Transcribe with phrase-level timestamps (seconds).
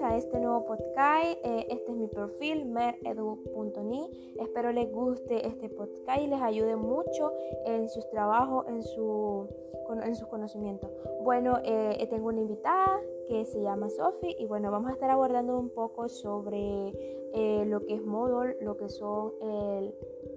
[0.00, 1.38] a este nuevo podcast.
[1.44, 4.34] Eh, este es mi perfil, meredu.ni.
[4.40, 7.32] Espero les guste este podcast y les ayude mucho
[7.66, 9.48] en sus trabajos, en, su,
[9.94, 10.90] en sus conocimientos.
[11.22, 15.58] Bueno, eh, tengo una invitada que se llama Sophie y bueno, vamos a estar abordando
[15.58, 16.92] un poco sobre
[17.34, 19.32] eh, lo que es Moodle, lo que son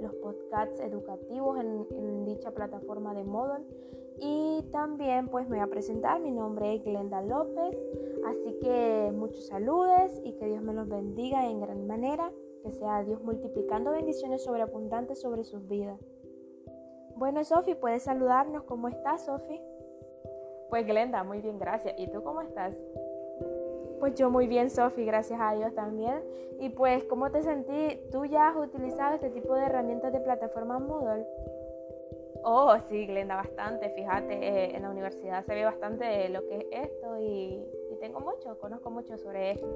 [0.02, 3.66] los podcasts educativos en, dicha plataforma de Moodle.
[4.18, 7.78] Y también pues me voy a presentar, mi nombre es Glenda López,
[8.26, 12.31] así que muchos saludos y que Dios me los bendiga en gran manera,
[12.64, 16.00] que sea Dios multiplicando bendiciones sobreabundantes sobre sus vidas.
[17.16, 18.64] Bueno, Sofi, ¿puedes saludarnos?
[18.64, 19.62] ¿Cómo estás, Sofi?
[20.70, 21.96] Pues Glenda, muy bien, gracias.
[21.98, 22.78] ¿Y tú cómo estás?
[24.02, 26.22] Pues yo muy bien, Sofi, gracias a Dios también.
[26.59, 28.02] Y pues, ¿cómo te sentí?
[28.12, 31.26] ¿Tú ya has utilizado este tipo de herramientas de plataforma Moodle?
[32.44, 33.90] Oh, sí, Glenda, bastante.
[33.92, 37.66] Fíjate, eh, en la universidad se ve bastante de lo que es esto y,
[38.02, 39.67] tengo mucho, conozco mucho sobre esto.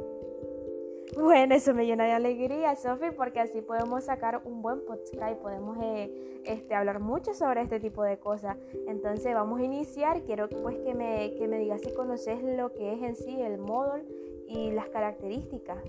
[1.16, 5.42] Bueno, eso me llena de alegría, Sofi, porque así podemos sacar un buen podcast y
[5.42, 8.58] podemos eh, este, hablar mucho sobre este tipo de cosas.
[8.88, 10.22] Entonces vamos a iniciar.
[10.24, 13.58] Quiero pues que me, que me digas si conoces lo que es en sí el
[13.58, 14.04] módulo
[14.48, 15.84] y las características.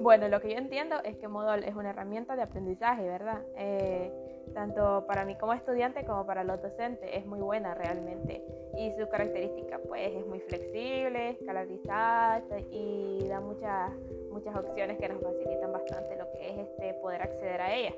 [0.00, 3.42] Bueno, lo que yo entiendo es que Moodle es una herramienta de aprendizaje, ¿verdad?
[3.56, 4.12] Eh,
[4.54, 8.42] tanto para mí como estudiante como para los docentes es muy buena realmente.
[8.76, 13.92] Y su característica pues es muy flexible, escalarizada y da muchas,
[14.30, 17.94] muchas opciones que nos facilitan bastante lo que es este poder acceder a ella.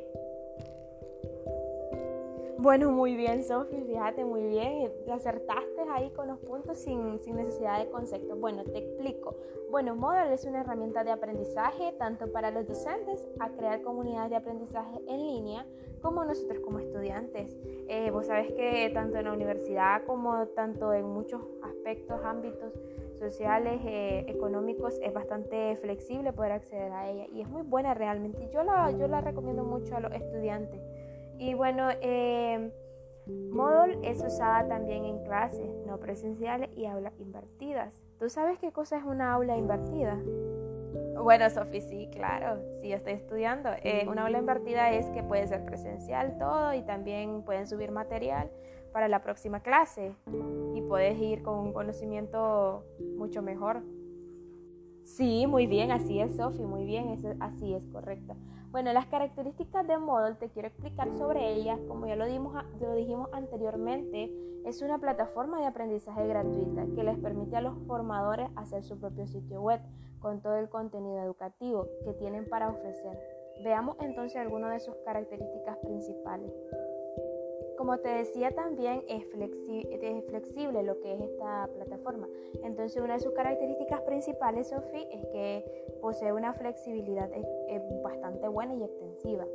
[2.67, 7.78] Bueno, muy bien, Sofi, fíjate muy bien, acertaste ahí con los puntos sin, sin, necesidad
[7.78, 8.41] de conceptos.
[8.41, 9.36] Bueno, te explico.
[9.70, 14.36] Bueno, Moodle es una herramienta de aprendizaje tanto para los docentes a crear comunidades de
[14.36, 15.64] aprendizaje en línea
[16.03, 17.56] como nosotros como estudiantes.
[17.86, 22.73] Eh, vos sabes que tanto en la universidad como tanto en muchos aspectos, ámbitos
[23.17, 28.48] sociales, eh, económicos, es bastante flexible poder acceder a ella y es muy buena realmente.
[28.52, 30.80] Yo la, yo la recomiendo mucho a los estudiantes.
[31.39, 32.70] Y bueno, eh,
[33.27, 38.02] Moodle es usada también en clases no presenciales y aulas invertidas.
[38.19, 40.19] ¿Tú sabes qué cosa es una aula invertida?
[41.23, 43.70] Bueno, Sofi, sí, claro, sí, estoy estudiando.
[43.83, 48.51] Eh, una aula invertida es que puede ser presencial todo y también pueden subir material
[48.92, 50.14] para la próxima clase
[50.74, 52.85] y puedes ir con un conocimiento
[53.17, 53.83] mucho mejor.
[55.06, 58.34] Sí, muy bien, así es, Sofi, muy bien, así es, correcto.
[58.72, 61.78] Bueno, las características de Moodle te quiero explicar sobre ellas.
[61.86, 64.33] Como ya lo, lo dijimos anteriormente,
[64.64, 69.28] es una plataforma de aprendizaje gratuita que les permite a los formadores hacer su propio
[69.28, 69.80] sitio web
[70.18, 73.17] con todo el contenido educativo que tienen para ofrecer.
[73.62, 76.52] Veamos entonces algunas de sus características principales.
[77.86, 82.27] Como te decía también es, flexible lo que es esta plataforma.
[82.64, 87.30] Entonces una de sus características principales, Sophie, es que posee una flexibilidad
[88.02, 89.47] bastante buena y extensiva.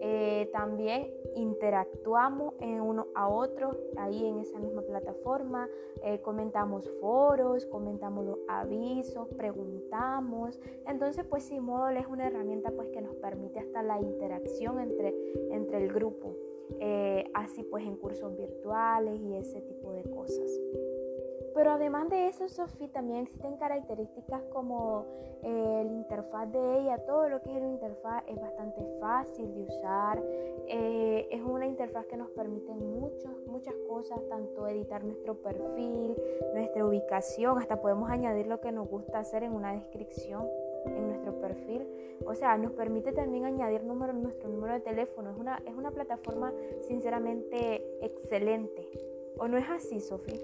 [0.00, 5.68] Eh, también interactuamos en uno a otro ahí en esa misma plataforma,
[6.02, 10.58] eh, comentamos foros, comentamos los avisos, preguntamos.
[10.86, 15.14] Entonces pues sí, Moodle es una herramienta pues que nos permite hasta la interacción entre,
[15.50, 16.34] entre el grupo.
[16.80, 20.50] Eh, así pues en cursos virtuales y ese tipo de cosas.
[21.54, 25.04] Pero además de eso, Sophie, también existen características como
[25.42, 26.98] eh, el interfaz de ella.
[27.06, 30.20] Todo lo que es el interfaz es bastante fácil de usar.
[30.66, 36.16] Eh, es una interfaz que nos permite muchas, muchas cosas, tanto editar nuestro perfil,
[36.54, 40.48] nuestra ubicación, hasta podemos añadir lo que nos gusta hacer en una descripción
[40.86, 41.86] en nuestro perfil.
[42.26, 45.30] O sea, nos permite también añadir número, nuestro número de teléfono.
[45.30, 46.52] Es una, es una plataforma
[46.82, 48.88] sinceramente excelente.
[49.38, 50.40] ¿O no es así, Sofía?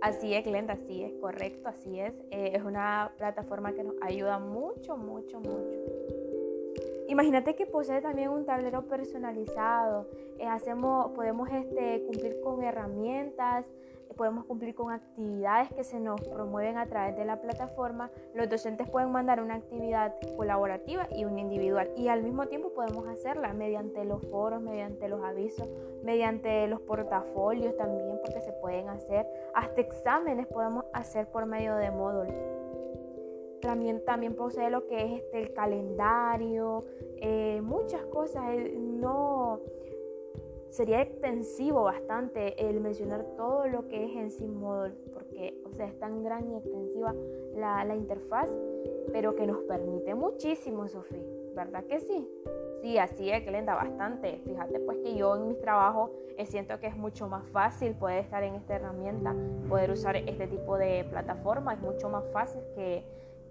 [0.00, 2.14] Así es, Glenda, así es, correcto, así es.
[2.30, 5.78] Eh, es una plataforma que nos ayuda mucho, mucho, mucho.
[7.08, 10.06] Imagínate que posee también un tablero personalizado.
[10.38, 13.64] Eh, hacemos, podemos este, cumplir con herramientas,
[14.18, 18.10] podemos cumplir con actividades que se nos promueven a través de la plataforma.
[18.34, 23.06] Los docentes pueden mandar una actividad colaborativa y una individual y al mismo tiempo podemos
[23.06, 25.68] hacerla mediante los foros, mediante los avisos,
[26.02, 29.26] mediante los portafolios también porque se pueden hacer.
[29.54, 32.57] Hasta exámenes podemos hacer por medio de módulos.
[33.60, 36.84] También, también posee lo que es este, el calendario,
[37.16, 38.44] eh, muchas cosas.
[38.74, 39.60] No,
[40.70, 45.86] sería extensivo bastante el mencionar todo lo que es en sí Moodle, porque o sea,
[45.86, 47.14] es tan gran y extensiva
[47.54, 48.50] la, la interfaz,
[49.12, 51.22] pero que nos permite muchísimo, Sofía,
[51.54, 52.28] ¿verdad que sí?
[52.82, 54.40] Sí, así es, Glenda, bastante.
[54.44, 58.20] Fíjate pues que yo en mi trabajo eh, siento que es mucho más fácil poder
[58.20, 59.34] estar en esta herramienta,
[59.68, 63.04] poder usar este tipo de plataforma, es mucho más fácil que,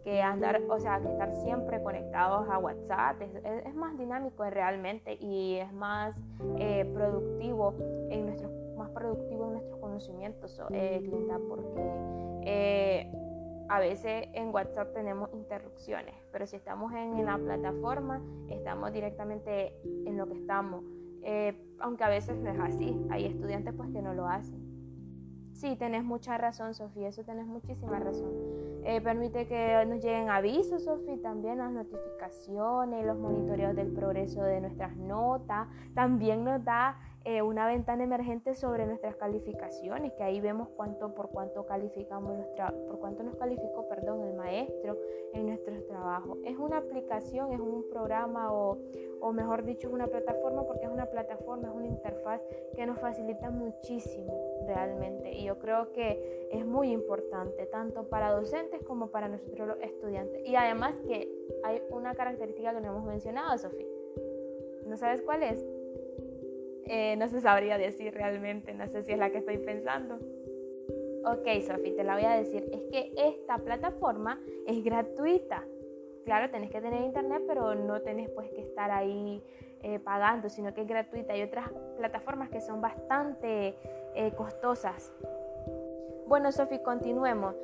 [0.04, 5.58] que andar, o sea, que estar siempre conectados a WhatsApp, es, más dinámico realmente y
[5.58, 6.20] es más
[6.58, 7.76] eh, productivo
[8.10, 11.10] en nuestros, más productivo en nuestros conocimientos, eh,
[11.48, 13.12] porque
[13.70, 19.74] a veces en WhatsApp tenemos interrupciones, pero si estamos en, la plataforma, estamos directamente
[20.06, 20.84] en lo que estamos.
[21.24, 24.67] Eh, aunque a veces no es así, hay estudiantes pues que no lo hacen.
[25.58, 28.32] Sí, tenés mucha razón, Sofía, eso tenés muchísima razón.
[28.84, 34.62] Eh, permite que nos lleguen avisos, Sofía, también las notificaciones, los monitoreos del progreso de
[34.62, 35.68] nuestras notas.
[35.96, 41.30] También nos da eh, una ventana emergente sobre nuestras calificaciones, que ahí vemos cuánto por
[41.30, 44.98] cuánto calificamos nuestra, por cuánto nos calificó, perdón, el maestro
[45.34, 46.38] en nuestros trabajos.
[46.46, 48.78] Es una aplicación, es un programa o,
[49.20, 52.42] o mejor dicho, es una plataforma porque es una plataforma, es una interfaz
[52.78, 58.82] que nos facilita muchísimo realmente y yo creo que es muy importante tanto para docentes
[58.84, 60.48] como para nosotros los estudiantes.
[60.48, 61.30] Y además que
[61.66, 63.86] hay una característica que no hemos mencionado, Sofía.
[64.86, 65.66] ¿No sabes cuál es?
[66.90, 70.16] Eh, no se sabría decir realmente, no sé si es la que estoy pensando.
[71.26, 72.70] Ok, Sofi, te la voy a decir.
[72.72, 75.66] Es que esta plataforma es gratuita.
[76.24, 79.44] Claro, tenés que tener internet, pero no tenés pues que estar ahí
[79.84, 81.34] eh, pagando, sino que es gratuita.
[81.34, 83.76] Hay otras plataformas que son bastante
[84.16, 85.14] eh, costosas.
[86.28, 87.56] Bueno, Sofi, continuemos.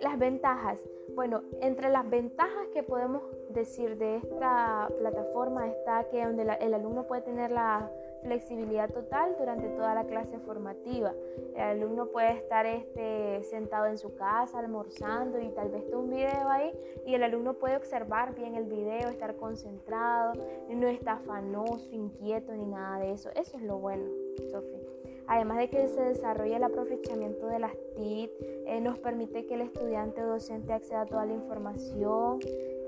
[0.00, 0.82] las ventajas.
[1.14, 7.06] Bueno, entre las ventajas que podemos decir de esta plataforma está que donde el alumno
[7.06, 7.90] puede tener la
[8.22, 11.12] flexibilidad total durante toda la clase formativa.
[11.54, 16.10] El alumno puede estar este, sentado en su casa almorzando y tal vez esté un
[16.10, 16.72] video ahí
[17.06, 20.32] y el alumno puede observar bien el video, estar concentrado,
[20.68, 23.30] no está afanoso, inquieto ni nada de eso.
[23.34, 24.04] Eso es lo bueno,
[24.50, 24.78] Sofía.
[25.26, 28.30] Además de que se desarrolla el aprovechamiento de las TIC,
[28.66, 32.40] eh, nos permite que el estudiante o docente acceda a toda la información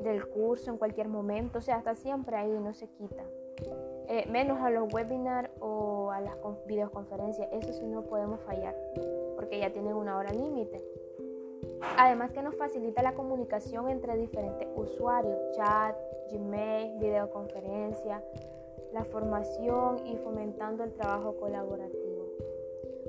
[0.03, 3.25] del curso en cualquier momento, o sea, está siempre ahí, no se quita.
[4.09, 6.37] Eh, menos a los webinars o a las
[6.67, 8.77] videoconferencias, eso sí no podemos fallar,
[9.35, 10.83] porque ya tienen una hora límite.
[11.97, 15.97] Además que nos facilita la comunicación entre diferentes usuarios, chat,
[16.31, 18.23] Gmail, videoconferencia,
[18.93, 22.14] la formación y fomentando el trabajo colaborativo.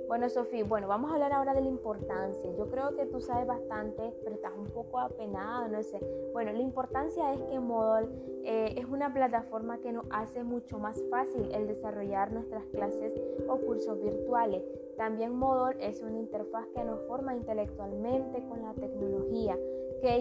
[0.07, 2.51] Bueno, Sofía, bueno, vamos a hablar ahora de la importancia.
[2.55, 5.99] Yo creo que tú sabes bastante, pero estás un poco apenada, no sé.
[6.31, 8.09] Bueno, la importancia es que Moodle
[8.43, 13.57] eh, es una plataforma que nos hace mucho más fácil el desarrollar nuestras clases o
[13.57, 14.63] cursos virtuales.
[14.95, 19.57] También Moodle es una interfaz que nos forma intelectualmente con la tecnología,
[20.01, 20.17] que,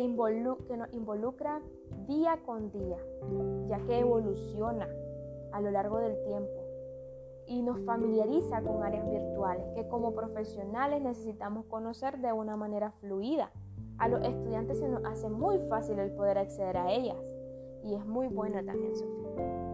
[0.66, 1.60] que nos involucra
[2.08, 2.96] día con día,
[3.68, 4.88] ya que evoluciona
[5.52, 6.63] a lo largo del tiempo
[7.46, 13.50] y nos familiariza con áreas virtuales que como profesionales necesitamos conocer de una manera fluida.
[13.98, 17.18] A los estudiantes se nos hace muy fácil el poder acceder a ellas
[17.84, 19.64] y es muy bueno también, Sofía.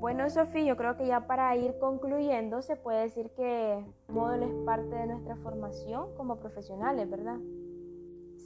[0.00, 4.54] Bueno, Sofía, yo creo que ya para ir concluyendo se puede decir que Moodle es
[4.64, 7.36] parte de nuestra formación como profesionales, ¿verdad?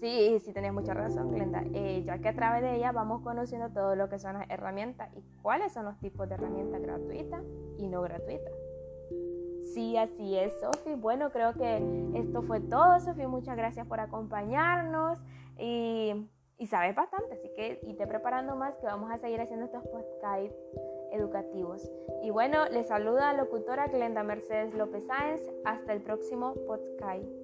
[0.05, 3.71] Sí, sí, tenés mucha razón, Glenda, eh, ya que a través de ella vamos conociendo
[3.71, 7.43] todo lo que son las herramientas y cuáles son los tipos de herramientas gratuitas
[7.79, 8.53] y no gratuitas.
[9.73, 10.95] Sí, así es, Sofi.
[10.95, 11.83] Bueno, creo que
[12.17, 13.27] esto fue todo, Sofi.
[13.27, 15.19] Muchas gracias por acompañarnos
[15.57, 19.65] y, y sabes bastante, así que y te preparando más que vamos a seguir haciendo
[19.65, 20.55] estos podcasts
[21.13, 21.91] educativos.
[22.23, 25.41] Y bueno, les saluda la locutora Glenda Mercedes López Sáenz.
[25.65, 27.44] Hasta el próximo podcast.